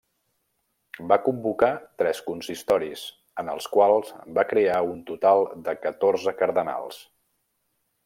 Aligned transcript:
Va 1.11 1.17
convocar 1.27 1.69
tres 2.03 2.21
consistoris, 2.31 3.05
en 3.43 3.53
els 3.57 3.69
quals 3.77 4.11
va 4.39 4.49
crear 4.55 4.81
un 4.97 5.07
total 5.13 5.47
de 5.69 5.81
catorze 5.87 6.39
cardenals. 6.43 7.03